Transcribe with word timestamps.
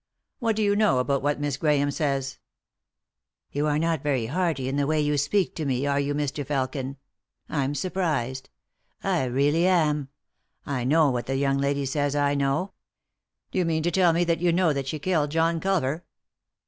What 0.39 0.55
do 0.55 0.63
you 0.63 0.75
know 0.75 0.97
about 0.97 1.21
what 1.21 1.39
Miss 1.39 1.57
Grahame 1.57 1.91
says?"" 1.93 2.39
You 3.51 3.67
are 3.67 3.77
not 3.77 4.01
very 4.01 4.25
hearty 4.25 4.67
in 4.67 4.75
the 4.75 4.87
way 4.87 4.99
you 4.99 5.15
speak 5.15 5.53
to 5.57 5.63
me, 5.63 5.85
are 5.85 5.99
you, 5.99 6.15
Mr. 6.15 6.43
Felkin? 6.43 6.97
I'm 7.49 7.75
surprised; 7.75 8.49
I 9.03 9.25
really 9.25 9.67
am. 9.67 10.09
I 10.65 10.85
know 10.85 11.11
what 11.11 11.27
the 11.27 11.35
young 11.37 11.59
lady 11.59 11.85
says 11.85 12.15
I 12.15 12.33
know."" 12.33 12.71
Do 13.51 13.59
you 13.59 13.65
mean 13.65 13.83
to 13.83 13.91
tell 13.91 14.11
me 14.11 14.23
that 14.23 14.41
you 14.41 14.51
know 14.51 14.73
that 14.73 14.87
she 14.87 14.97
killed 14.97 15.29
John 15.29 15.59
Culver 15.59 16.03